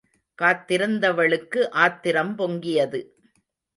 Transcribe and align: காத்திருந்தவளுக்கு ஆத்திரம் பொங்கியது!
காத்திருந்தவளுக்கு 0.39 1.69
ஆத்திரம் 1.75 2.33
பொங்கியது! 2.37 3.01